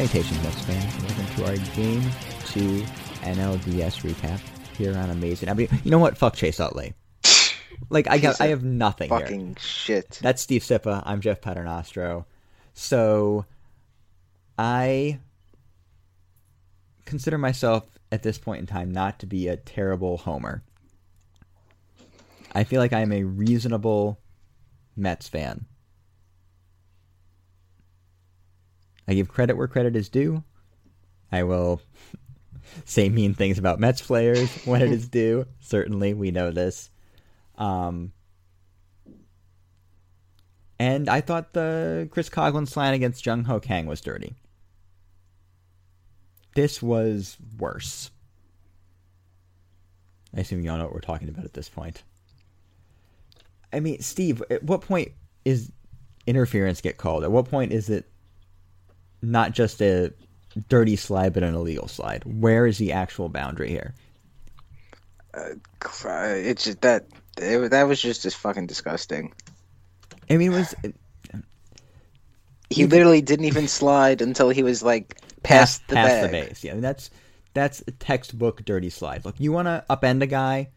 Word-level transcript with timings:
Salutations, 0.00 0.42
Mets 0.42 0.62
fans. 0.62 1.02
Welcome 1.04 1.36
to 1.36 1.44
our 1.44 1.56
Game 1.76 2.02
2 2.46 2.82
NLDS 3.20 4.00
recap 4.00 4.40
here 4.74 4.96
on 4.96 5.10
Amazing. 5.10 5.50
I 5.50 5.52
mean, 5.52 5.68
you 5.84 5.90
know 5.90 5.98
what? 5.98 6.16
Fuck 6.16 6.36
Chase 6.36 6.58
Utley. 6.58 6.94
Like, 7.90 8.08
I 8.08 8.16
got, 8.16 8.40
I 8.40 8.46
have 8.46 8.64
nothing 8.64 9.10
fucking 9.10 9.46
here. 9.48 9.56
shit. 9.58 10.18
That's 10.22 10.40
Steve 10.40 10.62
Sypa. 10.62 11.02
I'm 11.04 11.20
Jeff 11.20 11.42
Paternostro. 11.42 12.24
So, 12.72 13.44
I 14.56 15.18
consider 17.04 17.36
myself 17.36 17.84
at 18.10 18.22
this 18.22 18.38
point 18.38 18.60
in 18.60 18.66
time 18.66 18.90
not 18.92 19.18
to 19.18 19.26
be 19.26 19.48
a 19.48 19.58
terrible 19.58 20.16
homer. 20.16 20.62
I 22.54 22.64
feel 22.64 22.80
like 22.80 22.94
I 22.94 23.00
am 23.00 23.12
a 23.12 23.24
reasonable 23.24 24.18
Mets 24.96 25.28
fan. 25.28 25.66
I 29.10 29.14
give 29.14 29.28
credit 29.28 29.56
where 29.56 29.66
credit 29.66 29.96
is 29.96 30.08
due. 30.08 30.44
I 31.32 31.42
will 31.42 31.82
say 32.84 33.08
mean 33.08 33.34
things 33.34 33.58
about 33.58 33.80
Mets 33.80 34.00
players 34.00 34.48
when 34.64 34.82
it 34.82 34.92
is 34.92 35.08
due. 35.08 35.46
Certainly, 35.58 36.14
we 36.14 36.30
know 36.30 36.52
this. 36.52 36.90
Um, 37.58 38.12
and 40.78 41.08
I 41.08 41.22
thought 41.22 41.54
the 41.54 42.08
Chris 42.12 42.30
Coghlan 42.30 42.68
slant 42.68 42.94
against 42.94 43.26
Jung 43.26 43.44
Ho 43.44 43.58
Kang 43.58 43.86
was 43.86 44.00
dirty. 44.00 44.36
This 46.54 46.80
was 46.80 47.36
worse. 47.58 48.12
I 50.36 50.40
assume 50.40 50.62
y'all 50.62 50.78
know 50.78 50.84
what 50.84 50.94
we're 50.94 51.00
talking 51.00 51.28
about 51.28 51.44
at 51.44 51.54
this 51.54 51.68
point. 51.68 52.04
I 53.72 53.80
mean, 53.80 54.00
Steve, 54.02 54.40
at 54.50 54.62
what 54.62 54.82
point 54.82 55.10
is 55.44 55.72
interference 56.28 56.80
get 56.80 56.96
called? 56.96 57.24
At 57.24 57.32
what 57.32 57.46
point 57.46 57.72
is 57.72 57.90
it 57.90 58.06
not 59.22 59.52
just 59.52 59.80
a 59.80 60.12
dirty 60.68 60.96
slide, 60.96 61.32
but 61.32 61.42
an 61.42 61.54
illegal 61.54 61.88
slide? 61.88 62.22
Where 62.24 62.66
is 62.66 62.78
the 62.78 62.92
actual 62.92 63.28
boundary 63.28 63.70
here? 63.70 63.94
Uh, 65.32 65.54
it's 65.82 66.64
just 66.64 66.80
that 66.80 67.06
it, 67.38 67.70
that 67.70 67.84
was 67.84 68.00
just 68.00 68.24
as 68.24 68.34
fucking 68.34 68.66
disgusting. 68.66 69.32
I 70.28 70.36
mean, 70.36 70.52
it 70.52 70.56
was. 70.56 70.74
It, 70.82 70.94
he 72.70 72.86
literally 72.86 73.22
didn't 73.22 73.46
even 73.46 73.68
slide 73.68 74.22
until 74.22 74.50
he 74.50 74.62
was 74.62 74.82
like 74.82 75.16
past, 75.42 75.86
the 75.88 75.94
past 75.94 76.08
bag. 76.08 76.22
the 76.22 76.28
base. 76.48 76.64
Yeah, 76.64 76.72
I 76.72 76.74
mean, 76.74 76.82
that's 76.82 77.10
that's 77.54 77.82
a 77.86 77.92
textbook 77.92 78.64
dirty 78.64 78.90
slide. 78.90 79.24
Look, 79.24 79.38
you 79.38 79.52
want 79.52 79.66
to 79.66 79.84
upend 79.88 80.22
a 80.22 80.26
guy 80.26 80.70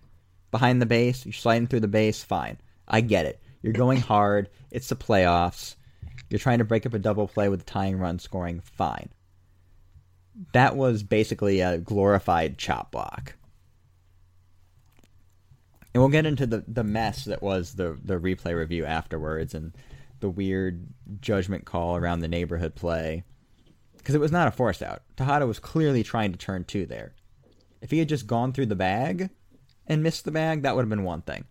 behind 0.53 0.79
the 0.81 0.85
base, 0.85 1.25
you're 1.25 1.33
sliding 1.33 1.67
through 1.67 1.79
the 1.81 1.87
base, 1.87 2.23
fine. 2.23 2.59
I 2.87 3.01
get 3.01 3.25
it. 3.25 3.41
You're 3.63 3.73
going 3.73 3.99
hard. 3.99 4.49
It's 4.71 4.87
the 4.87 4.95
playoffs. 4.95 5.75
You're 6.29 6.39
trying 6.39 6.59
to 6.59 6.65
break 6.65 6.85
up 6.85 6.93
a 6.93 6.99
double 6.99 7.27
play 7.27 7.49
with 7.49 7.61
a 7.61 7.65
tying 7.65 7.99
run 7.99 8.19
scoring, 8.19 8.59
fine. 8.59 9.09
That 10.53 10.75
was 10.75 11.03
basically 11.03 11.61
a 11.61 11.77
glorified 11.77 12.57
chop 12.57 12.91
block. 12.91 13.35
And 15.93 16.01
we'll 16.01 16.09
get 16.09 16.25
into 16.25 16.47
the, 16.47 16.63
the 16.67 16.83
mess 16.83 17.25
that 17.25 17.43
was 17.43 17.73
the, 17.73 17.97
the 18.03 18.19
replay 18.19 18.57
review 18.57 18.83
afterwards 18.85 19.53
and 19.53 19.73
the 20.21 20.29
weird 20.29 20.87
judgment 21.21 21.65
call 21.65 21.95
around 21.95 22.19
the 22.19 22.27
neighborhood 22.27 22.73
play. 22.73 23.23
Because 23.97 24.15
it 24.15 24.21
was 24.21 24.31
not 24.31 24.47
a 24.47 24.51
force 24.51 24.81
out. 24.81 25.03
Tejada 25.15 25.45
was 25.45 25.59
clearly 25.59 26.03
trying 26.03 26.31
to 26.31 26.37
turn 26.37 26.63
two 26.63 26.85
there. 26.85 27.13
If 27.81 27.91
he 27.91 27.99
had 27.99 28.09
just 28.09 28.27
gone 28.27 28.53
through 28.53 28.65
the 28.65 28.75
bag 28.75 29.29
and 29.85 30.01
missed 30.01 30.25
the 30.25 30.31
bag, 30.31 30.63
that 30.63 30.75
would 30.75 30.81
have 30.81 30.89
been 30.89 31.03
one 31.03 31.21
thing. 31.21 31.45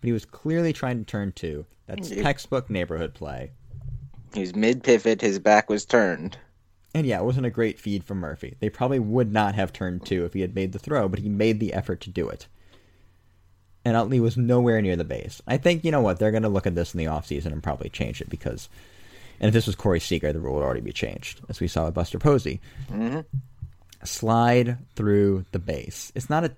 But 0.00 0.06
he 0.06 0.12
was 0.12 0.24
clearly 0.24 0.72
trying 0.72 0.98
to 0.98 1.04
turn 1.04 1.32
two. 1.32 1.66
That's 1.86 2.08
textbook 2.08 2.70
neighborhood 2.70 3.14
play. 3.14 3.52
He's 4.34 4.54
mid 4.54 4.82
pivot, 4.82 5.20
his 5.20 5.38
back 5.38 5.68
was 5.68 5.84
turned. 5.84 6.36
And 6.94 7.06
yeah, 7.06 7.20
it 7.20 7.24
wasn't 7.24 7.46
a 7.46 7.50
great 7.50 7.78
feed 7.78 8.04
from 8.04 8.18
Murphy. 8.18 8.56
They 8.60 8.68
probably 8.68 8.98
would 8.98 9.32
not 9.32 9.54
have 9.54 9.72
turned 9.72 10.04
two 10.04 10.24
if 10.24 10.34
he 10.34 10.42
had 10.42 10.54
made 10.54 10.72
the 10.72 10.78
throw, 10.78 11.08
but 11.08 11.20
he 11.20 11.28
made 11.28 11.58
the 11.58 11.72
effort 11.72 12.00
to 12.02 12.10
do 12.10 12.28
it. 12.28 12.46
And 13.84 13.96
Utley 13.96 14.20
was 14.20 14.36
nowhere 14.36 14.80
near 14.80 14.96
the 14.96 15.04
base. 15.04 15.40
I 15.46 15.56
think, 15.56 15.84
you 15.84 15.90
know 15.90 16.02
what, 16.02 16.18
they're 16.18 16.30
going 16.30 16.44
to 16.44 16.48
look 16.48 16.66
at 16.66 16.74
this 16.74 16.94
in 16.94 16.98
the 16.98 17.06
offseason 17.06 17.46
and 17.46 17.62
probably 17.62 17.88
change 17.88 18.20
it 18.20 18.28
because. 18.28 18.68
And 19.40 19.48
if 19.48 19.54
this 19.54 19.66
was 19.66 19.74
Corey 19.74 19.98
Seager, 19.98 20.32
the 20.32 20.38
rule 20.38 20.54
would 20.54 20.62
already 20.62 20.82
be 20.82 20.92
changed, 20.92 21.40
as 21.48 21.58
we 21.58 21.66
saw 21.66 21.86
with 21.86 21.94
Buster 21.94 22.18
Posey. 22.18 22.60
Mm-hmm. 22.90 23.20
slide 24.04 24.78
through 24.94 25.46
the 25.50 25.58
base. 25.58 26.12
It's 26.14 26.30
not 26.30 26.44
a 26.44 26.54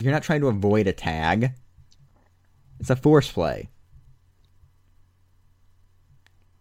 you're 0.00 0.12
not 0.12 0.22
trying 0.22 0.40
to 0.40 0.48
avoid 0.48 0.86
a 0.86 0.92
tag. 0.92 1.52
It's 2.78 2.90
a 2.90 2.96
force 2.96 3.30
play. 3.30 3.68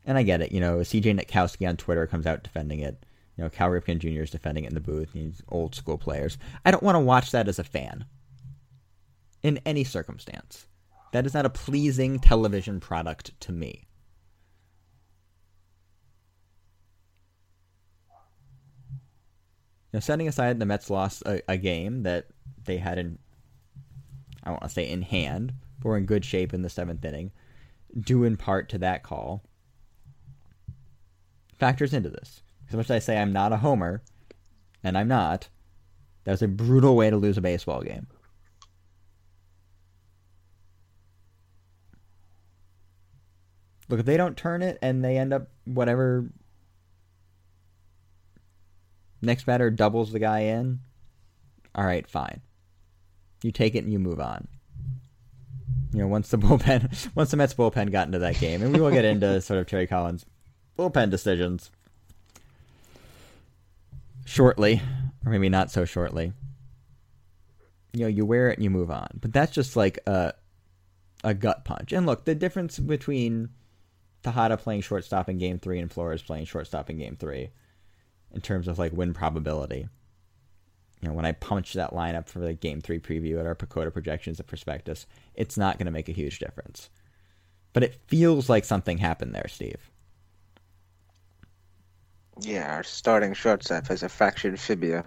And 0.06 0.18
I 0.18 0.24
get 0.24 0.42
it, 0.42 0.52
you 0.52 0.60
know, 0.60 0.78
CJ 0.78 1.20
Nitkowski 1.20 1.68
on 1.68 1.78
Twitter 1.78 2.08
comes 2.08 2.26
out 2.26 2.44
defending 2.44 2.80
it. 2.80 3.04
You 3.38 3.44
know, 3.44 3.50
Cal 3.50 3.70
Ripken 3.70 4.00
Jr. 4.00 4.24
is 4.24 4.32
defending 4.32 4.66
it 4.66 4.70
in 4.70 4.74
the 4.74 4.82
booth. 4.82 5.14
These 5.14 5.42
old 5.50 5.76
school 5.76 5.98
players. 5.98 6.38
I 6.66 6.72
don't 6.72 6.84
want 6.84 6.96
to 6.96 7.00
watch 7.00 7.32
that 7.32 7.48
as 7.48 7.60
a 7.60 7.64
fan. 7.64 8.06
In 9.44 9.60
any 9.66 9.84
circumstance. 9.84 10.68
That 11.12 11.26
is 11.26 11.34
not 11.34 11.46
a 11.46 11.50
pleasing 11.50 12.20
television 12.20 12.80
product 12.80 13.40
to 13.42 13.52
me. 13.52 13.88
Now, 19.94 20.00
setting 20.00 20.28
aside 20.28 20.60
the 20.60 20.66
Mets 20.66 20.90
lost 20.90 21.24
a, 21.26 21.42
a 21.50 21.58
game 21.58 22.04
that 22.04 22.28
they 22.66 22.78
had 22.78 23.00
in, 23.00 23.18
I 24.44 24.52
want 24.52 24.64
to 24.64 24.70
say 24.70 24.88
in 24.88 25.02
hand, 25.02 25.54
but 25.80 25.90
were 25.90 25.98
in 25.98 26.06
good 26.06 26.24
shape 26.24 26.54
in 26.54 26.62
the 26.62 26.70
seventh 26.70 27.04
inning, 27.04 27.32
due 28.00 28.24
in 28.24 28.38
part 28.38 28.70
to 28.70 28.78
that 28.80 29.02
call, 29.02 29.44
factors 31.60 31.94
into 31.94 32.10
this. 32.10 32.42
As 32.70 32.76
much 32.76 32.86
as 32.86 32.92
I 32.92 33.00
say 33.00 33.18
I'm 33.18 33.34
not 33.34 33.52
a 33.52 33.58
homer, 33.58 34.02
and 34.84 34.98
I'm 34.98 35.08
not, 35.08 35.50
that 36.24 36.32
was 36.32 36.42
a 36.42 36.48
brutal 36.48 36.96
way 36.96 37.10
to 37.10 37.18
lose 37.18 37.38
a 37.38 37.42
baseball 37.42 37.82
game. 37.82 38.08
Look, 43.90 44.00
if 44.00 44.06
they 44.06 44.18
don't 44.18 44.38
turn 44.38 44.62
it 44.62 44.78
and 44.82 45.04
they 45.04 45.18
end 45.18 45.34
up 45.34 45.50
whatever 45.66 46.30
next 49.22 49.46
batter 49.46 49.72
doubles 49.72 50.12
the 50.12 50.20
guy 50.20 50.42
in, 50.42 50.80
all 51.74 51.86
right, 51.86 52.08
fine. 52.08 52.42
You 53.42 53.52
take 53.52 53.74
it 53.74 53.84
and 53.84 53.92
you 53.92 54.00
move 54.00 54.20
on. 54.20 54.48
You 55.92 56.02
know, 56.02 56.08
once 56.08 56.30
the 56.30 56.38
bullpen, 56.40 57.10
once 57.16 57.32
the 57.32 57.38
Mets 57.38 57.56
bullpen 57.56 57.92
got 57.92 58.08
into 58.08 58.20
that 58.20 58.40
game, 58.40 58.62
and 58.62 58.74
we 58.74 58.80
will 58.80 58.92
get 58.92 59.06
into 59.06 59.42
sort 59.42 59.60
of 59.60 59.66
Terry 59.66 59.88
Collins' 59.88 60.26
bullpen 60.80 61.10
decisions 61.10 61.72
shortly, 64.26 64.82
or 65.26 65.32
maybe 65.32 65.50
not 65.50 65.70
so 65.70 65.84
shortly. 65.84 66.32
You 67.92 68.02
know, 68.02 68.08
you 68.08 68.26
wear 68.26 68.50
it 68.50 68.58
and 68.58 68.64
you 68.64 68.70
move 68.70 68.90
on. 68.90 69.10
But 69.20 69.34
that's 69.34 69.52
just 69.52 69.76
like 69.76 70.00
a 70.08 70.34
a 71.24 71.34
gut 71.34 71.66
punch. 71.66 71.92
And 71.92 72.06
look, 72.06 72.24
the 72.24 72.36
difference 72.36 72.80
between 72.80 73.50
Tejada 74.24 74.56
playing 74.56 74.82
shortstop 74.82 75.28
in 75.28 75.38
Game 75.38 75.60
Three 75.60 75.80
and 75.80 75.92
Flores 75.92 76.22
playing 76.22 76.46
shortstop 76.46 76.90
in 76.90 76.98
Game 76.98 77.18
Three, 77.18 77.50
in 78.32 78.40
terms 78.40 78.68
of 78.68 78.80
like 78.80 78.94
win 78.94 79.14
probability. 79.14 79.90
You 81.02 81.08
know, 81.08 81.14
when 81.14 81.26
I 81.26 81.32
punch 81.32 81.74
that 81.74 81.92
lineup 81.94 82.28
for 82.28 82.40
the 82.40 82.54
Game 82.54 82.80
Three 82.80 83.00
preview 83.00 83.40
at 83.40 83.46
our 83.46 83.56
PECOTA 83.56 83.92
projections 83.92 84.40
at 84.40 84.48
Prospectus, 84.48 85.08
it's 85.34 85.58
not 85.58 85.78
going 85.78 85.86
to 85.88 85.92
make 85.92 86.10
a 86.10 86.14
huge 86.14 86.40
difference. 86.40 86.90
But 87.74 87.84
it 87.84 88.00
feels 88.08 88.50
like 88.50 88.66
something 88.66 88.98
happened 88.98 89.36
there, 89.36 89.48
Steve. 89.48 89.90
Yeah, 92.42 92.76
our 92.76 92.84
starting 92.84 93.34
shortstop 93.34 93.88
has 93.88 94.04
a 94.04 94.10
fractured 94.10 94.60
fibula. 94.60 95.04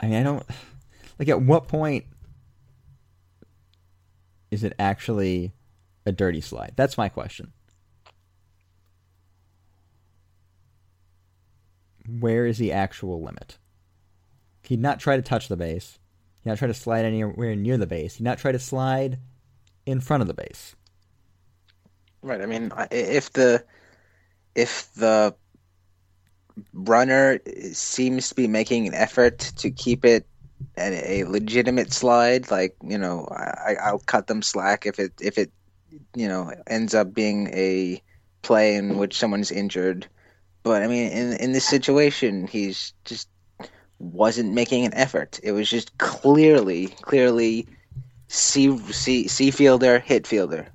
I 0.00 0.06
mean, 0.06 0.14
I 0.14 0.22
don't 0.22 0.46
like 1.18 1.28
at 1.28 1.42
what 1.42 1.68
point 1.68 2.04
is 4.50 4.64
it 4.64 4.74
actually 4.78 5.52
a 6.06 6.12
dirty 6.12 6.40
slide? 6.40 6.72
That's 6.76 6.98
my 6.98 7.08
question. 7.08 7.52
Where 12.06 12.46
is 12.46 12.58
the 12.58 12.72
actual 12.72 13.22
limit? 13.22 13.58
He'd 14.62 14.80
not 14.80 15.00
try 15.00 15.16
to 15.16 15.22
touch 15.22 15.48
the 15.48 15.56
base. 15.56 15.98
He'd 16.42 16.50
not 16.50 16.58
try 16.58 16.68
to 16.68 16.74
slide 16.74 17.04
anywhere 17.04 17.56
near 17.56 17.78
the 17.78 17.86
base. 17.86 18.16
He'd 18.16 18.24
not 18.24 18.38
try 18.38 18.52
to 18.52 18.58
slide 18.58 19.18
in 19.86 20.00
front 20.00 20.22
of 20.22 20.26
the 20.26 20.34
base. 20.34 20.74
Right. 22.22 22.40
I 22.40 22.46
mean, 22.46 22.72
if 22.90 23.32
the 23.32 23.64
if 24.54 24.92
the 24.94 25.34
runner 26.72 27.40
seems 27.72 28.28
to 28.28 28.34
be 28.34 28.46
making 28.46 28.86
an 28.86 28.94
effort 28.94 29.38
to 29.38 29.70
keep 29.70 30.04
it 30.04 30.26
a 30.78 31.24
legitimate 31.24 31.92
slide, 31.92 32.50
like 32.50 32.76
you 32.82 32.96
know, 32.96 33.28
I, 33.30 33.76
I'll 33.82 33.98
cut 33.98 34.26
them 34.26 34.42
slack 34.42 34.86
if 34.86 34.98
it 34.98 35.12
if 35.20 35.38
it 35.38 35.52
you 36.14 36.28
know 36.28 36.52
ends 36.66 36.94
up 36.94 37.12
being 37.12 37.48
a 37.48 38.02
play 38.42 38.76
in 38.76 38.96
which 38.98 39.16
someone's 39.16 39.50
injured. 39.50 40.06
But 40.62 40.82
I 40.82 40.86
mean, 40.86 41.10
in 41.10 41.32
in 41.34 41.52
this 41.52 41.66
situation, 41.66 42.46
he's 42.46 42.94
just 43.04 43.28
wasn't 43.98 44.52
making 44.52 44.84
an 44.86 44.94
effort. 44.94 45.40
It 45.42 45.52
was 45.52 45.68
just 45.68 45.96
clearly, 45.98 46.88
clearly, 47.02 47.66
C 48.34 48.76
C 48.92 49.28
C 49.28 49.50
fielder, 49.50 49.98
hit 50.00 50.26
fielder. 50.26 50.68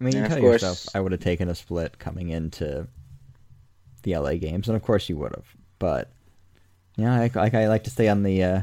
I 0.00 0.04
mean, 0.04 0.14
you 0.14 0.20
And 0.20 0.28
tell 0.32 0.40
course- 0.40 0.62
yourself 0.62 0.86
I 0.94 1.00
would 1.00 1.12
have 1.12 1.20
taken 1.20 1.48
a 1.48 1.54
split 1.54 1.98
coming 1.98 2.28
into 2.28 2.86
the 4.02 4.16
LA 4.16 4.34
games, 4.34 4.68
and 4.68 4.76
of 4.76 4.82
course 4.82 5.08
you 5.08 5.16
would 5.16 5.34
have. 5.34 5.46
But 5.78 6.10
yeah, 6.96 7.14
I, 7.14 7.30
like 7.34 7.54
I 7.54 7.68
like 7.68 7.84
to 7.84 7.90
stay 7.90 8.08
on 8.08 8.22
the. 8.22 8.42
Uh, 8.42 8.62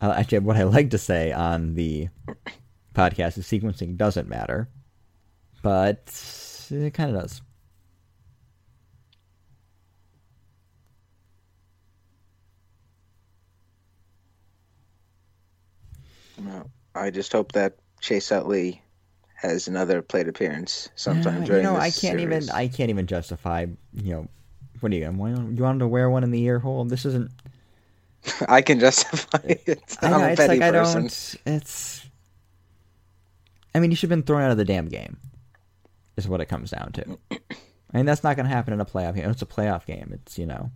actually, 0.00 0.38
what 0.40 0.56
I 0.56 0.62
like 0.64 0.90
to 0.90 0.98
say 0.98 1.32
on 1.32 1.74
the 1.74 2.08
podcast 2.94 3.38
is 3.38 3.46
sequencing 3.46 3.96
doesn't 3.96 4.28
matter, 4.28 4.68
but 5.66 5.98
it 6.70 6.94
kind 6.94 7.16
of 7.16 7.22
does. 7.22 7.42
Well, 16.38 16.70
I 16.94 17.10
just 17.10 17.32
hope 17.32 17.52
that 17.52 17.78
Chase 18.00 18.30
Utley 18.30 18.82
has 19.34 19.66
another 19.68 20.02
plate 20.02 20.28
appearance 20.28 20.88
sometime 20.94 21.40
Yeah, 21.40 21.46
during 21.46 21.64
you 21.64 21.70
know, 21.72 21.76
I 21.76 21.90
can't 21.90 22.20
series. 22.20 22.22
even. 22.22 22.50
I 22.50 22.68
can't 22.68 22.90
even 22.90 23.06
justify. 23.06 23.66
You 23.92 24.12
know, 24.12 24.28
what 24.80 24.90
do 24.92 24.96
you? 24.96 25.02
You 25.04 25.62
want 25.62 25.80
to 25.80 25.88
wear 25.88 26.08
one 26.10 26.22
in 26.22 26.30
the 26.30 26.42
ear 26.44 26.60
hole? 26.60 26.84
This 26.84 27.04
isn't. 27.06 27.30
I 28.48 28.62
can 28.62 28.78
justify 28.78 29.40
it. 29.44 29.96
I 30.02 30.10
I'm 30.10 30.10
know, 30.10 30.26
a 30.26 30.28
it's 30.28 30.36
petty 30.36 30.60
like 30.60 30.62
I 30.62 30.70
don't. 30.70 31.36
It's. 31.46 32.06
I 33.74 33.80
mean, 33.80 33.90
you 33.90 33.96
should 33.96 34.10
have 34.10 34.18
been 34.18 34.22
thrown 34.24 34.42
out 34.42 34.50
of 34.52 34.56
the 34.56 34.64
damn 34.64 34.88
game. 34.88 35.18
Is 36.16 36.26
what 36.28 36.40
it 36.40 36.46
comes 36.46 36.70
down 36.70 36.92
to. 36.92 37.18
I 37.30 37.96
mean, 37.98 38.06
that's 38.06 38.24
not 38.24 38.36
going 38.36 38.46
to 38.48 38.54
happen 38.54 38.72
in 38.72 38.80
a 38.80 38.86
playoff 38.86 39.14
game. 39.16 39.28
It's 39.30 39.42
a 39.42 39.46
playoff 39.46 39.84
game. 39.86 40.10
It's 40.12 40.38
you 40.38 40.46
know. 40.46 40.70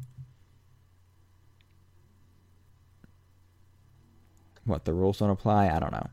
What 4.64 4.84
the 4.84 4.92
rules 4.92 5.18
don't 5.18 5.30
apply? 5.30 5.68
I 5.68 5.78
don't 5.78 5.92
know. 5.92 6.06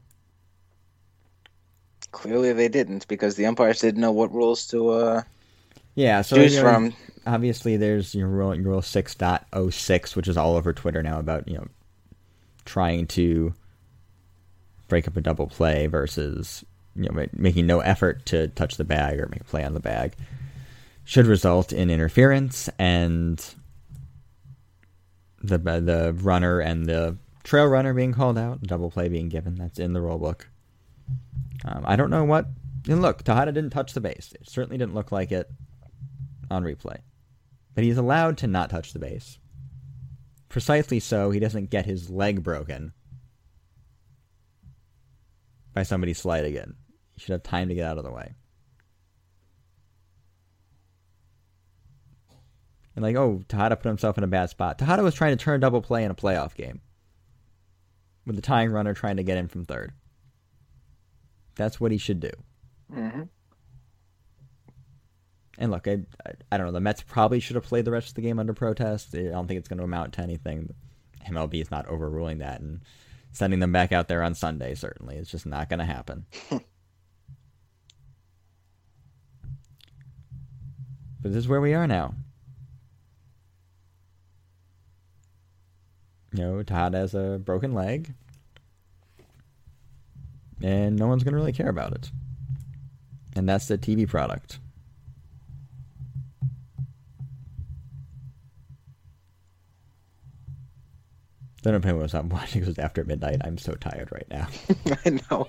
Clearly, 2.11 2.53
they 2.53 2.69
didn't 2.69 3.07
because 3.07 3.35
the 3.35 3.45
umpires 3.45 3.81
didn't 3.81 4.01
know 4.01 4.11
what 4.13 4.33
rules 4.33 4.65
to. 4.67 4.89
uh 4.89 5.21
Yeah, 5.95 6.21
so 6.21 6.37
Choose 6.37 6.55
you 6.55 6.63
know, 6.63 6.69
from. 6.69 6.93
obviously 7.25 7.77
there's 7.77 8.15
your 8.15 8.27
rule, 8.27 8.55
your 8.55 8.63
rule 8.63 8.81
six 8.81 9.13
dot 9.13 9.45
oh 9.53 9.69
six, 9.69 10.15
which 10.15 10.27
is 10.27 10.37
all 10.37 10.55
over 10.55 10.73
Twitter 10.73 11.03
now 11.03 11.19
about 11.19 11.47
you 11.47 11.57
know 11.57 11.67
trying 12.65 13.07
to 13.07 13.53
break 14.87 15.07
up 15.07 15.17
a 15.17 15.21
double 15.21 15.47
play 15.47 15.87
versus 15.87 16.63
you 16.97 17.09
know 17.09 17.25
making 17.33 17.67
no 17.67 17.79
effort 17.79 18.25
to 18.25 18.47
touch 18.49 18.77
the 18.77 18.83
bag 18.83 19.19
or 19.19 19.27
make 19.27 19.45
play 19.45 19.63
on 19.63 19.73
the 19.73 19.79
bag 19.79 20.13
should 21.03 21.25
result 21.25 21.71
in 21.71 21.89
interference 21.89 22.69
and 22.77 23.55
the 25.41 25.57
the 25.57 26.13
runner 26.21 26.59
and 26.59 26.85
the 26.85 27.17
trail 27.47 27.65
runner 27.65 27.93
being 27.93 28.11
called 28.11 28.37
out, 28.37 28.61
double 28.61 28.91
play 28.91 29.07
being 29.07 29.29
given. 29.29 29.55
That's 29.55 29.79
in 29.79 29.93
the 29.93 30.01
rule 30.01 30.17
book. 30.17 30.49
Um, 31.63 31.83
I 31.85 31.95
don't 31.95 32.09
know 32.09 32.25
what. 32.25 32.47
And 32.89 33.01
look, 33.01 33.23
Tejada 33.23 33.53
didn't 33.53 33.69
touch 33.69 33.93
the 33.93 34.01
base. 34.01 34.33
It 34.39 34.49
certainly 34.49 34.77
didn't 34.77 34.95
look 34.95 35.11
like 35.11 35.31
it 35.31 35.49
on 36.51 36.63
replay. 36.63 36.97
But 37.73 37.85
he's 37.85 37.97
allowed 37.97 38.37
to 38.39 38.47
not 38.47 38.69
touch 38.69 38.91
the 38.91 38.99
base. 38.99 39.39
Precisely 40.49 40.99
so 40.99 41.31
he 41.31 41.39
doesn't 41.39 41.69
get 41.69 41.85
his 41.85 42.09
leg 42.09 42.43
broken 42.43 42.91
by 45.73 45.83
somebody 45.83 46.13
sliding 46.13 46.55
in. 46.55 46.75
He 47.17 47.21
should 47.21 47.31
have 47.33 47.43
time 47.43 47.69
to 47.69 47.73
get 47.75 47.87
out 47.87 47.97
of 47.97 48.03
the 48.03 48.11
way. 48.11 48.35
And 52.95 53.03
like, 53.03 53.15
oh, 53.15 53.41
Tejada 53.47 53.75
put 53.75 53.87
himself 53.87 54.19
in 54.19 54.23
a 54.23 54.27
bad 54.27 54.51
spot. 54.51 54.77
Tejada 54.77 55.01
was 55.01 55.15
trying 55.15 55.35
to 55.35 55.43
turn 55.43 55.59
double 55.59 55.81
play 55.81 56.03
in 56.03 56.11
a 56.11 56.15
playoff 56.15 56.53
game. 56.53 56.81
With 58.25 58.35
the 58.35 58.41
tying 58.41 58.71
runner 58.71 58.93
trying 58.93 59.17
to 59.17 59.23
get 59.23 59.37
in 59.37 59.47
from 59.47 59.65
third. 59.65 59.93
That's 61.55 61.79
what 61.79 61.91
he 61.91 61.97
should 61.97 62.19
do. 62.19 62.29
hmm 62.93 63.23
And 65.57 65.71
look, 65.71 65.87
I, 65.87 65.99
I, 66.23 66.31
I 66.51 66.57
don't 66.57 66.67
know. 66.67 66.73
The 66.73 66.79
Mets 66.81 67.01
probably 67.01 67.39
should 67.39 67.55
have 67.55 67.65
played 67.65 67.85
the 67.85 67.91
rest 67.91 68.09
of 68.09 68.13
the 68.13 68.21
game 68.21 68.37
under 68.37 68.53
protest. 68.53 69.15
I 69.15 69.23
don't 69.23 69.47
think 69.47 69.57
it's 69.57 69.67
going 69.67 69.79
to 69.79 69.83
amount 69.85 70.13
to 70.13 70.21
anything. 70.21 70.71
MLB 71.27 71.61
is 71.61 71.71
not 71.71 71.87
overruling 71.87 72.39
that 72.39 72.61
and 72.61 72.81
sending 73.31 73.59
them 73.59 73.71
back 73.71 73.91
out 73.91 74.07
there 74.07 74.21
on 74.21 74.35
Sunday. 74.35 74.75
Certainly, 74.75 75.15
it's 75.17 75.31
just 75.31 75.47
not 75.47 75.67
going 75.69 75.79
to 75.79 75.85
happen. 75.85 76.25
but 81.21 81.31
this 81.31 81.39
is 81.39 81.47
where 81.47 81.61
we 81.61 81.73
are 81.73 81.87
now. 81.87 82.13
You 86.33 86.43
know, 86.43 86.63
Todd 86.63 86.93
has 86.93 87.15
a 87.15 87.39
broken 87.43 87.73
leg, 87.73 88.13
and 90.61 90.95
no 90.97 91.07
one's 91.07 91.23
going 91.23 91.33
to 91.33 91.37
really 91.37 91.53
care 91.53 91.69
about 91.69 91.93
it. 91.93 92.11
And 93.35 93.47
that's 93.47 93.67
the 93.67 93.77
TV 93.77 94.07
product. 94.07 94.59
Then 101.63 101.75
if 101.75 101.83
anyone 101.85 102.03
was 102.03 102.13
not 102.13 102.25
watching, 102.31 102.65
was 102.65 102.79
after 102.79 103.03
midnight. 103.03 103.41
I'm 103.43 103.57
so 103.57 103.73
tired 103.73 104.09
right 104.11 104.27
now. 104.29 104.47
I 105.05 105.19
know. 105.29 105.47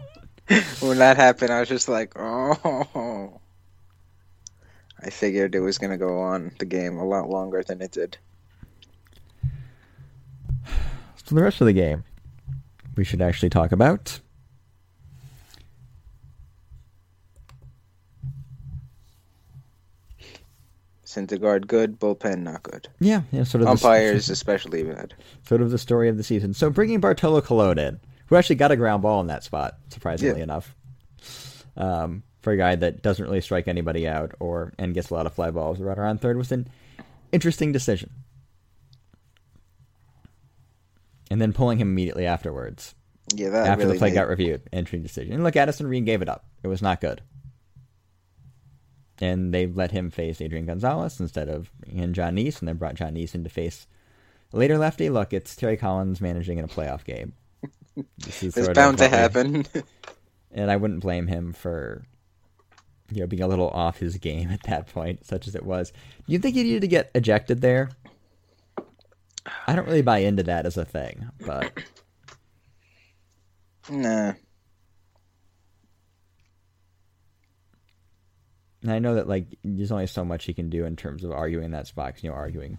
when 0.81 0.99
that 0.99 1.17
happened, 1.17 1.51
I 1.51 1.61
was 1.61 1.69
just 1.69 1.89
like, 1.89 2.13
oh. 2.17 3.18
I 5.09 5.11
figured 5.11 5.55
it 5.55 5.61
was 5.61 5.79
going 5.79 5.91
to 5.91 5.97
go 5.97 6.21
on 6.21 6.53
the 6.59 6.67
game 6.67 6.99
a 6.99 7.05
lot 7.07 7.31
longer 7.31 7.63
than 7.63 7.81
it 7.81 7.93
did. 7.93 8.19
So 11.25 11.35
the 11.35 11.43
rest 11.43 11.63
of 11.63 11.67
the 11.67 11.73
game, 11.73 12.05
we 12.95 13.05
should 13.05 13.23
actually 13.23 13.49
talk 13.49 13.73
about. 13.73 14.21
Syndergaard 21.05 21.67
good, 21.67 21.99
bullpen 21.99 22.41
not 22.41 22.63
good. 22.63 22.89
Yeah, 23.01 23.23
yeah. 23.33 23.45
Sort 23.45 23.63
of 23.63 23.69
umpires 23.69 24.27
the, 24.27 24.35
especially 24.35 24.83
bad. 24.85 25.15
Sort 25.43 25.63
of 25.63 25.71
the 25.71 25.79
story 25.79 26.09
of 26.09 26.19
the 26.19 26.23
season. 26.23 26.53
So 26.53 26.69
bringing 26.71 27.01
Bartolo 27.01 27.41
Colon 27.41 27.79
in, 27.79 28.01
who 28.27 28.37
actually 28.37 28.57
got 28.57 28.73
a 28.73 28.77
ground 28.77 29.03
ball 29.03 29.21
in 29.23 29.27
that 29.29 29.45
spot, 29.45 29.79
surprisingly 29.89 30.39
yeah. 30.39 30.45
enough, 30.45 30.75
um, 31.79 32.23
for 32.41 32.53
a 32.53 32.57
guy 32.57 32.77
that 32.77 33.03
doesn't 33.03 33.25
really 33.25 33.41
strike 33.41 33.69
anybody 33.69 34.07
out 34.07 34.33
or 34.41 34.73
and 34.79 34.95
gets 34.95 35.11
a 35.11 35.15
lot 35.15 35.27
of 35.27 35.35
fly 35.35 35.51
balls. 35.51 35.79
The 35.79 35.85
runner 35.85 36.05
on 36.05 36.19
third 36.19 36.37
was 36.37 36.53
an 36.53 36.69
interesting 37.33 37.73
decision. 37.73 38.11
And 41.31 41.41
then 41.41 41.53
pulling 41.53 41.79
him 41.79 41.89
immediately 41.89 42.27
afterwards. 42.27 42.95
Yeah, 43.35 43.51
that 43.51 43.67
after 43.67 43.85
really 43.85 43.97
the 43.97 43.99
play 43.99 44.09
made... 44.09 44.15
got 44.15 44.29
reviewed, 44.29 44.63
interesting 44.73 45.03
decision. 45.03 45.35
And 45.35 45.45
look, 45.45 45.57
Addison 45.57 45.87
Reed 45.87 46.07
gave 46.07 46.23
it 46.23 46.29
up. 46.29 46.47
It 46.63 46.69
was 46.69 46.81
not 46.81 47.03
good 47.03 47.21
and 49.21 49.53
they 49.53 49.67
let 49.67 49.91
him 49.91 50.11
face 50.11 50.41
Adrian 50.41 50.67
Gonzalez 50.67 51.21
instead 51.21 51.49
of 51.49 51.71
and 51.91 52.15
Jon 52.15 52.37
Niese, 52.37 52.61
and 52.61 52.69
then 52.69 52.77
brought 52.77 52.95
Jon 52.95 53.15
Niese 53.15 53.35
in 53.35 53.45
to 53.45 53.51
face 53.51 53.87
later 54.53 54.79
lefty. 54.79 55.11
Look, 55.11 55.33
it's 55.33 55.57
Terry 55.57 55.77
Collins 55.77 56.21
managing 56.21 56.59
in 56.59 56.65
a 56.65 56.69
playoff 56.69 57.05
game. 57.05 57.33
This 58.19 58.45
is 58.45 58.57
it's 58.57 58.69
bound 58.69 58.99
to 58.99 59.09
happen. 59.09 59.67
and 60.53 60.71
I 60.71 60.77
wouldn't 60.77 61.01
blame 61.01 61.27
him 61.27 61.53
for 61.53 62.05
you 63.11 63.21
know 63.21 63.27
being 63.27 63.43
a 63.43 63.49
little 63.49 63.71
off 63.71 63.99
his 63.99 64.17
game 64.17 64.51
at 64.51 64.63
that 64.65 64.89
point, 64.89 65.27
such 65.27 65.49
as 65.49 65.55
it 65.55 65.65
was. 65.65 65.93
Do 66.27 66.33
you 66.33 66.39
think 66.39 66.57
he 66.57 66.63
needed 66.63 66.83
to 66.83 66.89
get 66.89 67.11
ejected 67.15 67.61
there? 67.61 67.91
I 69.67 69.75
don't 69.75 69.87
really 69.87 70.03
buy 70.03 70.19
into 70.19 70.43
that 70.45 70.67
as 70.67 70.77
a 70.77 70.85
thing, 70.85 71.29
but 71.45 71.73
nah. 73.91 74.35
And 78.83 78.93
I 78.93 79.01
know 79.01 79.17
that 79.17 79.29
like 79.29 79.47
there's 79.65 79.91
only 79.91 80.07
so 80.07 80.25
much 80.25 80.45
he 80.45 80.55
can 80.55 80.71
do 80.71 80.85
in 80.85 80.97
terms 80.97 81.25
of 81.25 81.33
arguing 81.33 81.73
that 81.73 81.87
spot. 81.87 82.15
Cause, 82.15 82.23
you 82.23 82.31
know, 82.31 82.37
arguing 82.37 82.79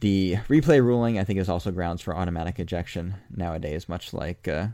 the 0.00 0.36
replay 0.48 0.82
ruling, 0.82 1.18
I 1.18 1.24
think, 1.24 1.38
is 1.38 1.48
also 1.48 1.70
grounds 1.70 2.00
for 2.00 2.16
automatic 2.16 2.58
ejection 2.58 3.14
nowadays, 3.34 3.88
much 3.88 4.12
like. 4.12 4.48
Uh, 4.48 4.68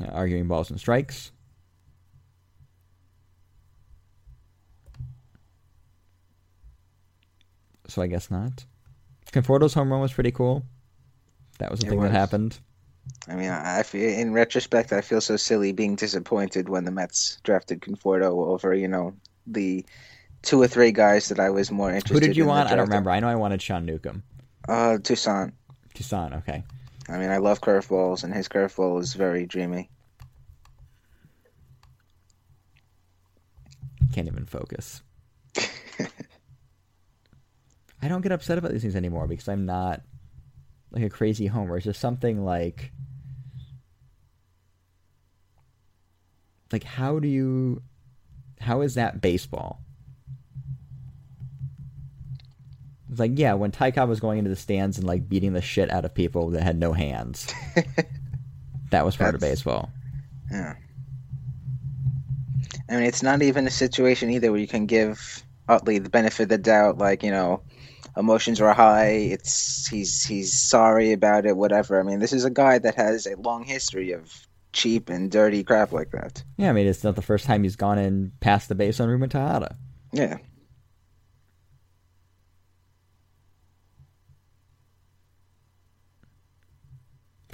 arguing 0.00 0.48
balls 0.48 0.70
and 0.70 0.78
strikes. 0.78 1.32
So 7.88 8.02
I 8.02 8.06
guess 8.06 8.30
not. 8.30 8.64
Conforto's 9.32 9.74
home 9.74 9.90
run 9.90 10.00
was 10.00 10.12
pretty 10.12 10.30
cool. 10.30 10.64
That 11.58 11.70
was 11.70 11.80
the 11.80 11.86
it 11.86 11.90
thing 11.90 11.98
was. 12.00 12.10
that 12.10 12.16
happened. 12.16 12.58
I 13.26 13.34
mean, 13.34 13.50
I 13.50 13.82
feel 13.82 14.08
in 14.08 14.32
retrospect, 14.32 14.92
I 14.92 15.00
feel 15.00 15.20
so 15.20 15.36
silly 15.36 15.72
being 15.72 15.96
disappointed 15.96 16.68
when 16.68 16.84
the 16.84 16.90
Mets 16.90 17.38
drafted 17.42 17.80
Conforto 17.80 18.46
over, 18.46 18.74
you 18.74 18.88
know, 18.88 19.14
the 19.46 19.84
two 20.42 20.60
or 20.60 20.68
three 20.68 20.92
guys 20.92 21.28
that 21.28 21.40
I 21.40 21.50
was 21.50 21.70
more 21.70 21.90
interested. 21.90 22.14
Who 22.14 22.20
did 22.20 22.36
you 22.36 22.44
in 22.44 22.48
want? 22.48 22.70
I 22.70 22.76
don't 22.76 22.86
remember. 22.86 23.10
I 23.10 23.20
know 23.20 23.28
I 23.28 23.34
wanted 23.34 23.60
Sean 23.60 23.84
Newcomb. 23.86 24.22
Uh, 24.68 24.98
Tucson. 24.98 25.52
Tucson. 25.94 26.34
Okay. 26.34 26.62
I 27.08 27.16
mean, 27.18 27.30
I 27.30 27.38
love 27.38 27.60
curveballs, 27.60 28.24
and 28.24 28.34
his 28.34 28.48
curveball 28.48 29.00
is 29.00 29.14
very 29.14 29.46
dreamy. 29.46 29.90
Can't 34.12 34.26
even 34.26 34.44
focus. 34.44 35.02
I 38.02 38.08
don't 38.08 38.20
get 38.20 38.32
upset 38.32 38.58
about 38.58 38.72
these 38.72 38.82
things 38.82 38.96
anymore 38.96 39.26
because 39.26 39.48
I'm 39.48 39.64
not 39.64 40.02
like 40.90 41.02
a 41.02 41.10
crazy 41.10 41.46
homer. 41.46 41.76
It's 41.76 41.84
just 41.84 42.00
something 42.00 42.44
like 42.44 42.92
like 46.72 46.84
how 46.84 47.18
do 47.18 47.28
you 47.28 47.82
how 48.60 48.82
is 48.82 48.94
that 48.94 49.20
baseball? 49.20 49.80
It's 53.10 53.20
like, 53.20 53.32
yeah, 53.34 53.54
when 53.54 53.70
Ty 53.70 53.92
Cobb 53.92 54.08
was 54.08 54.20
going 54.20 54.38
into 54.38 54.50
the 54.50 54.56
stands 54.56 54.98
and 54.98 55.06
like 55.06 55.28
beating 55.28 55.52
the 55.52 55.62
shit 55.62 55.90
out 55.90 56.04
of 56.04 56.14
people 56.14 56.50
that 56.50 56.62
had 56.62 56.78
no 56.78 56.92
hands. 56.92 57.52
that 58.90 59.04
was 59.04 59.16
part 59.16 59.32
That's, 59.32 59.42
of 59.42 59.48
baseball. 59.48 59.90
Yeah. 60.50 60.74
I 62.88 62.94
mean, 62.94 63.04
it's 63.04 63.22
not 63.22 63.42
even 63.42 63.66
a 63.66 63.70
situation 63.70 64.30
either 64.30 64.50
where 64.50 64.60
you 64.60 64.66
can 64.66 64.86
give 64.86 65.42
Utley 65.68 65.98
the 65.98 66.10
benefit 66.10 66.44
of 66.44 66.48
the 66.50 66.58
doubt, 66.58 66.98
like, 66.98 67.22
you 67.22 67.30
know, 67.30 67.62
emotions 68.16 68.60
are 68.60 68.72
high. 68.74 69.10
It's 69.10 69.86
he's 69.86 70.24
he's 70.24 70.58
sorry 70.58 71.12
about 71.12 71.46
it, 71.46 71.56
whatever. 71.56 72.00
I 72.00 72.02
mean, 72.02 72.18
this 72.18 72.32
is 72.32 72.44
a 72.44 72.50
guy 72.50 72.78
that 72.78 72.94
has 72.96 73.26
a 73.26 73.36
long 73.36 73.64
history 73.64 74.12
of 74.12 74.46
cheap 74.72 75.08
and 75.08 75.30
dirty 75.30 75.64
crap 75.64 75.92
like 75.92 76.10
that. 76.10 76.42
Yeah, 76.56 76.70
I 76.70 76.72
mean, 76.72 76.86
it's 76.86 77.04
not 77.04 77.16
the 77.16 77.22
first 77.22 77.46
time 77.46 77.62
he's 77.62 77.76
gone 77.76 77.98
in 77.98 78.32
past 78.40 78.68
the 78.68 78.74
base 78.74 79.00
on 79.00 79.08
Ruben 79.08 79.28
Tejada. 79.28 79.76
Yeah. 80.12 80.38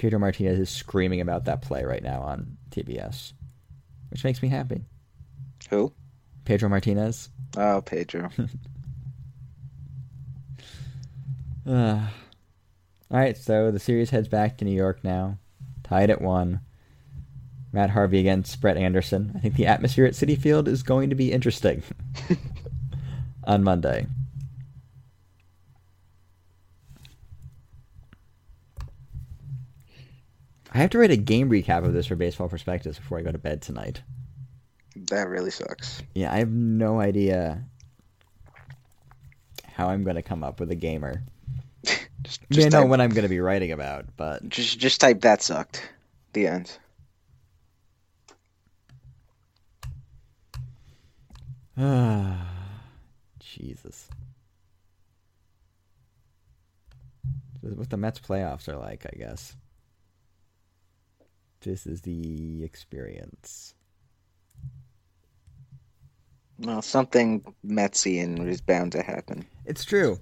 Pedro 0.04 0.18
Martinez 0.18 0.58
is 0.58 0.68
screaming 0.68 1.22
about 1.22 1.46
that 1.46 1.62
play 1.62 1.82
right 1.82 2.02
now 2.02 2.20
on 2.20 2.58
TBS, 2.68 3.32
which 4.10 4.22
makes 4.22 4.42
me 4.42 4.50
happy. 4.50 4.84
Who? 5.70 5.94
Pedro 6.44 6.68
Martinez. 6.68 7.30
Oh, 7.56 7.80
Pedro. 7.80 8.28
Uh, 11.66 12.06
all 13.10 13.18
right, 13.18 13.38
so 13.38 13.70
the 13.70 13.78
series 13.78 14.10
heads 14.10 14.28
back 14.28 14.58
to 14.58 14.66
New 14.66 14.76
York 14.76 15.02
now, 15.02 15.38
tied 15.82 16.10
at 16.10 16.20
one. 16.20 16.60
Matt 17.72 17.88
Harvey 17.88 18.18
against 18.18 18.60
Brett 18.60 18.76
Anderson. 18.76 19.32
I 19.34 19.38
think 19.38 19.54
the 19.54 19.66
atmosphere 19.66 20.04
at 20.04 20.12
Citi 20.12 20.38
Field 20.38 20.68
is 20.68 20.82
going 20.82 21.08
to 21.08 21.16
be 21.16 21.32
interesting 21.32 21.82
on 23.44 23.64
Monday. 23.64 24.06
I 30.74 30.78
have 30.78 30.90
to 30.90 30.98
write 30.98 31.12
a 31.12 31.16
game 31.16 31.48
recap 31.50 31.84
of 31.84 31.92
this 31.92 32.06
for 32.06 32.16
Baseball 32.16 32.48
Prospectus 32.48 32.98
before 32.98 33.18
I 33.18 33.22
go 33.22 33.30
to 33.30 33.38
bed 33.38 33.62
tonight. 33.62 34.02
That 34.96 35.28
really 35.28 35.52
sucks. 35.52 36.02
Yeah, 36.14 36.32
I 36.32 36.38
have 36.38 36.50
no 36.50 36.98
idea 36.98 37.64
how 39.72 39.88
I'm 39.88 40.02
going 40.02 40.16
to 40.16 40.22
come 40.22 40.42
up 40.42 40.58
with 40.58 40.72
a 40.72 40.74
gamer. 40.74 41.22
just, 41.84 42.40
just 42.50 42.66
I 42.66 42.70
know 42.70 42.82
type, 42.82 42.88
what 42.88 43.00
I'm 43.00 43.10
going 43.10 43.22
to 43.22 43.28
be 43.28 43.38
writing 43.38 43.70
about, 43.70 44.06
but 44.16 44.48
just 44.48 44.80
just 44.80 45.00
type 45.00 45.20
that 45.20 45.42
sucked. 45.42 45.88
The 46.32 46.48
end. 46.48 46.76
Ah, 51.78 52.48
Jesus. 53.38 54.08
What 57.60 57.90
the 57.90 57.96
Mets 57.96 58.18
playoffs 58.18 58.68
are 58.68 58.76
like, 58.76 59.06
I 59.06 59.16
guess. 59.16 59.56
This 61.64 61.86
is 61.86 62.02
the 62.02 62.62
experience. 62.62 63.74
Well, 66.58 66.82
something 66.82 67.42
Metsian 67.66 68.46
is 68.46 68.60
bound 68.60 68.92
to 68.92 69.02
happen. 69.02 69.46
It's 69.64 69.84
true. 69.84 70.18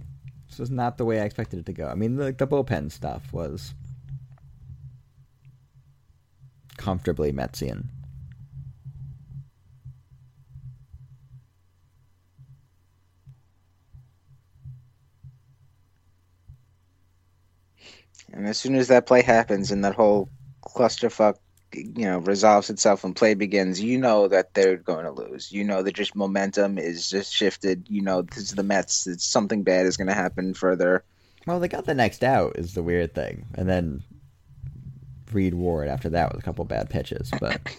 This 0.49 0.61
was 0.61 0.71
not 0.71 0.99
the 0.99 1.05
way 1.05 1.21
I 1.21 1.25
expected 1.25 1.59
it 1.59 1.67
to 1.67 1.73
go. 1.73 1.89
I 1.89 1.97
mean, 1.97 2.15
the, 2.15 2.27
the 2.33 2.47
bullpen 2.47 2.93
stuff 2.93 3.33
was 3.33 3.75
comfortably 6.77 7.33
Metsian. 7.33 7.87
And 18.33 18.47
as 18.47 18.59
soon 18.59 18.77
as 18.77 18.87
that 18.89 19.07
play 19.07 19.23
happens 19.23 19.73
and 19.73 19.85
that 19.85 19.97
whole 19.97 20.29
clusterfuck, 20.63 21.37
you 21.75 22.05
know, 22.05 22.19
resolves 22.19 22.71
itself 22.71 23.05
and 23.05 23.17
play 23.17 23.35
begins, 23.35 23.81
you 23.81 23.99
know 23.99 24.29
that 24.29 24.55
they're 24.55 24.77
going 24.77 25.05
to 25.05 25.11
lose. 25.11 25.51
You 25.53 25.65
know 25.65 25.83
that 25.83 25.95
just 25.95 26.15
momentum 26.15 26.79
is 26.79 27.09
just 27.09 27.33
shifted. 27.33 27.87
You 27.89 28.03
know 28.03 28.23
this 28.23 28.39
is 28.39 28.53
the 28.53 28.63
Mets. 28.63 29.07
It's 29.07 29.25
something 29.25 29.63
bad 29.63 29.87
is 29.87 29.97
going 29.97 30.09
to 30.09 30.15
happen 30.15 30.55
further. 30.55 31.05
Well, 31.47 31.61
they 31.61 31.69
got 31.69 31.87
the 31.87 31.95
next 31.95 32.23
out 32.23 32.57
is 32.57 32.75
the 32.75 32.83
weird 32.83 33.15
thing, 33.15 33.47
and 33.55 33.69
then 33.69 34.03
Reed 35.33 35.55
Ward 35.55 35.89
after 35.89 36.11
that 36.11 36.33
with 36.33 36.41
a 36.41 36.45
couple 36.45 36.65
bad 36.65 36.91
pitches, 36.91 37.31
but. 37.41 37.61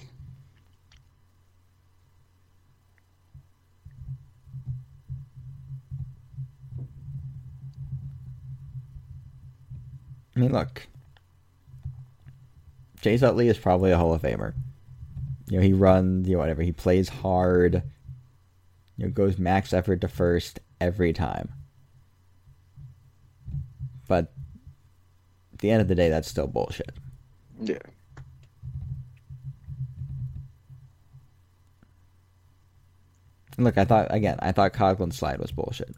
I 10.36 10.40
mean, 10.40 10.52
look. 10.52 10.88
Chase 13.04 13.22
Utley 13.22 13.50
is 13.50 13.58
probably 13.58 13.92
a 13.92 13.98
Hall 13.98 14.14
of 14.14 14.22
Famer. 14.22 14.54
You 15.50 15.58
know, 15.58 15.64
he 15.64 15.74
runs, 15.74 16.26
you 16.28 16.36
know, 16.36 16.40
whatever. 16.40 16.62
He 16.62 16.72
plays 16.72 17.10
hard. 17.10 17.84
You 18.96 19.06
know, 19.06 19.12
goes 19.12 19.38
max 19.38 19.74
effort 19.74 20.00
to 20.02 20.08
first 20.08 20.62
every 20.80 21.12
time. 21.12 21.52
But 24.08 24.32
at 25.52 25.60
the 25.60 25.70
end 25.70 25.82
of 25.82 25.90
the 25.90 25.96
day, 25.96 26.10
that's 26.10 26.30
still 26.30 26.48
bullshit. 26.48 26.92
Yeah. 27.60 27.80
Look, 33.58 33.78
I 33.78 33.84
thought 33.84 34.08
again. 34.12 34.40
I 34.42 34.54
thought 34.54 34.74
Coghlan's 34.74 35.18
slide 35.18 35.40
was 35.40 35.52
bullshit. 35.52 35.94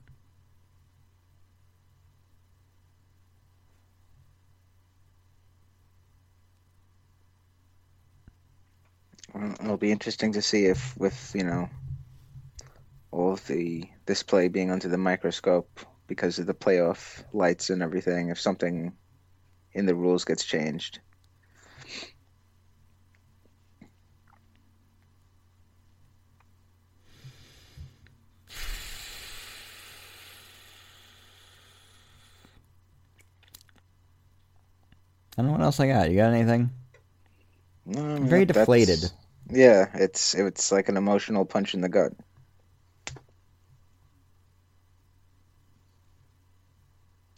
Mm, 9.36 9.62
it'll 9.64 9.78
be 9.78 9.92
interesting 9.92 10.32
to 10.34 10.42
see 10.42 10.66
if, 10.66 10.96
with 10.98 11.32
you 11.36 11.44
know, 11.44 11.70
all 13.12 13.34
of 13.34 13.46
the 13.48 13.84
this 14.06 14.24
play 14.24 14.48
being 14.48 14.72
under 14.72 14.88
the 14.88 14.98
microscope 14.98 15.80
because 16.08 16.40
of 16.40 16.46
the 16.46 16.54
playoff 16.54 17.24
lights 17.34 17.70
and 17.70 17.82
everything, 17.82 18.30
if 18.30 18.40
something 18.40 18.94
in 19.74 19.86
the 19.86 19.96
rules 19.96 20.24
gets 20.26 20.44
changed. 20.46 21.00
I 35.38 35.42
don't 35.42 35.48
know 35.48 35.52
what 35.54 35.62
else 35.62 35.80
I 35.80 35.88
got. 35.88 36.10
You 36.10 36.18
got 36.18 36.34
anything? 36.34 36.70
No, 37.86 38.02
I'm 38.02 38.28
very 38.28 38.46
that's- 38.46 38.66
deflated. 38.66 39.12
Yeah, 39.50 39.90
it's 39.96 40.34
it's 40.36 40.72
like 40.72 40.88
an 40.90 40.98
emotional 40.98 41.46
punch 41.46 41.74
in 41.74 41.82
the 41.82 41.90
gut. 41.90 42.14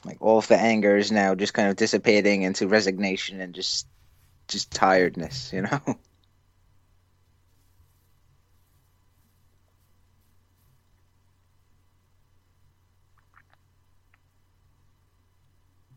Like 0.06 0.18
all 0.22 0.38
of 0.40 0.48
the 0.48 0.58
anger 0.58 0.96
is 0.98 1.12
now 1.12 1.36
just 1.36 1.54
kind 1.54 1.70
of 1.70 1.76
dissipating 1.76 2.42
into 2.44 2.68
resignation 2.68 3.42
and 3.42 3.54
just 3.54 3.88
just 4.48 4.72
tiredness, 4.72 5.54
you 5.54 5.64
know. 5.64 5.82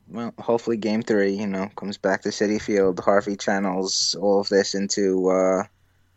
Well, 0.09 0.35
hopefully, 0.39 0.77
Game 0.77 1.01
Three, 1.03 1.33
you 1.33 1.47
know, 1.47 1.69
comes 1.75 1.97
back 1.97 2.21
to 2.23 2.29
Citi 2.29 2.61
Field. 2.61 3.01
Harvey 3.01 3.35
channels 3.37 4.15
all 4.21 4.41
of 4.41 4.49
this 4.51 4.75
into 4.75 5.31
uh, 5.31 5.63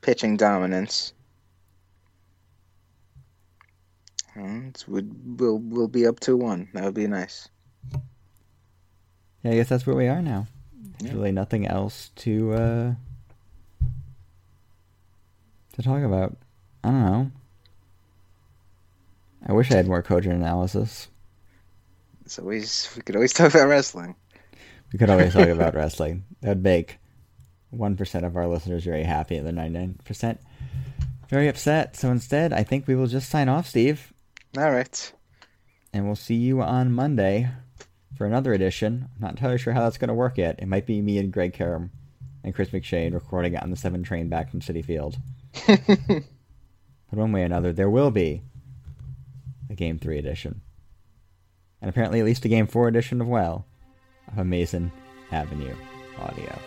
pitching 0.03 0.37
dominance. 0.37 1.13
And 4.35 4.83
would 4.87 5.39
we'll 5.39 5.59
we'll 5.59 5.87
be 5.87 6.05
up 6.07 6.19
to 6.21 6.35
one. 6.35 6.67
That 6.73 6.83
would 6.83 6.93
be 6.95 7.07
nice. 7.07 7.49
Yeah, 9.43 9.51
I 9.51 9.55
guess 9.55 9.69
that's 9.69 9.85
where 9.85 9.95
we 9.95 10.07
are 10.07 10.21
now. 10.21 10.47
There's 10.99 11.11
Yeah. 11.11 11.17
really 11.17 11.31
nothing 11.31 11.67
else 11.67 12.09
to 12.17 12.53
uh 12.53 12.93
to 15.73 15.81
talk 15.83 16.01
about. 16.03 16.37
I 16.83 16.89
don't 16.89 17.05
know. 17.05 17.31
I 19.45 19.53
wish 19.53 19.71
I 19.71 19.75
had 19.75 19.87
more 19.87 20.01
cogent 20.01 20.35
analysis. 20.35 21.09
It's 22.25 22.39
always 22.39 22.89
we 22.95 23.01
could 23.03 23.15
always 23.15 23.33
talk 23.33 23.53
about 23.53 23.67
wrestling. 23.67 24.15
We 24.91 24.99
could 24.99 25.09
always 25.09 25.33
talk 25.33 25.47
about 25.49 25.75
wrestling. 25.75 26.23
That 26.41 26.49
would 26.49 26.63
make 26.63 26.97
one 27.73 27.95
percent 27.97 28.25
of 28.25 28.36
our 28.38 28.47
listeners 28.47 28.83
very 28.83 29.03
happy, 29.03 29.36
and 29.36 29.47
the 29.47 29.51
ninety-nine 29.51 29.99
percent 30.05 30.39
very 31.29 31.47
upset. 31.47 31.95
So 31.95 32.12
instead, 32.12 32.53
I 32.53 32.63
think 32.63 32.88
we 32.88 32.95
will 32.95 33.07
just 33.07 33.29
sign 33.29 33.49
off, 33.49 33.67
Steve, 33.67 34.13
All 34.57 34.71
right. 34.71 35.13
and 35.91 36.05
we'll 36.05 36.15
see 36.15 36.36
you 36.36 36.62
on 36.62 36.91
Monday 36.91 37.49
for 38.17 38.25
another 38.27 38.53
edition. 38.53 39.09
I'm 39.15 39.21
not 39.21 39.31
entirely 39.31 39.57
sure 39.57 39.73
how 39.73 39.81
that's 39.83 39.97
going 39.97 40.09
to 40.09 40.13
work 40.13 40.38
yet. 40.38 40.59
It 40.59 40.67
might 40.67 40.86
be 40.86 41.01
me 41.01 41.17
and 41.17 41.31
Greg 41.33 41.53
Karam 41.53 41.89
and 42.43 42.53
Chris 42.53 42.69
McShane 42.69 43.13
recording 43.13 43.53
it 43.53 43.63
on 43.63 43.71
the 43.71 43.75
seven 43.75 44.03
train 44.03 44.29
back 44.29 44.51
from 44.51 44.59
Citi 44.59 44.86
Field. 44.86 45.17
but 45.67 46.23
one 47.09 47.31
way 47.31 47.41
or 47.41 47.45
another, 47.45 47.73
there 47.73 47.89
will 47.89 48.12
be 48.12 48.43
a 49.69 49.75
Game 49.75 49.97
Three 49.97 50.19
edition, 50.19 50.62
and 51.81 51.89
apparently 51.89 52.19
at 52.19 52.25
least 52.25 52.45
a 52.45 52.49
Game 52.49 52.67
Four 52.67 52.88
edition 52.88 53.21
of 53.21 53.27
well 53.27 53.65
of 54.27 54.38
Amazin' 54.38 54.91
Avenue 55.31 55.75
Audio. 56.19 56.59